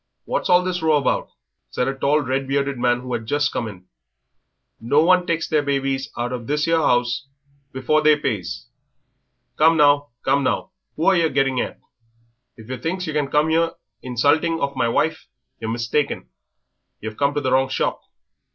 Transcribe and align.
"What's 0.25 0.49
all 0.49 0.63
this 0.63 0.81
row 0.81 0.97
about?" 0.97 1.29
said 1.69 1.87
a 1.87 1.93
tall, 1.93 2.21
red 2.21 2.47
bearded 2.47 2.79
man 2.79 3.01
who 3.01 3.13
had 3.13 3.27
just 3.27 3.51
come 3.53 3.67
in; 3.67 3.85
"no 4.79 5.03
one 5.03 5.27
takes 5.27 5.47
their 5.47 5.61
babies 5.61 6.09
out 6.17 6.33
of 6.33 6.47
this 6.47 6.67
'ere 6.67 6.81
'ouse 6.81 7.27
before 7.71 8.01
they 8.01 8.15
pays. 8.15 8.65
Come 9.57 9.77
now, 9.77 10.09
come 10.25 10.43
now, 10.43 10.71
who 10.95 11.05
are 11.05 11.15
yer 11.15 11.29
getting 11.29 11.61
at? 11.61 11.79
If 12.57 12.67
yer 12.67 12.77
thinks 12.77 13.05
yer 13.05 13.13
can 13.13 13.27
come 13.29 13.49
here 13.49 13.73
insulting 14.01 14.59
of 14.59 14.75
my 14.75 14.87
wife 14.89 15.27
yer 15.59 15.69
mistaken; 15.69 16.29
yer've 16.99 17.15
come 17.15 17.35
to 17.35 17.41
the 17.41 17.51
wrong 17.51 17.69
shop." 17.69 18.01